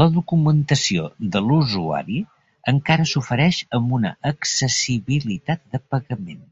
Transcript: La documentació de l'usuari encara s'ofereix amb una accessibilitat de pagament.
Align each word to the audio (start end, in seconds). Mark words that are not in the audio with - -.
La 0.00 0.08
documentació 0.16 1.06
de 1.36 1.42
l'usuari 1.46 2.20
encara 2.74 3.08
s'ofereix 3.14 3.62
amb 3.80 3.98
una 4.00 4.14
accessibilitat 4.34 5.66
de 5.76 5.82
pagament. 5.96 6.46